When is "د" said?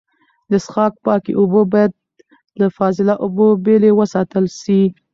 0.51-0.53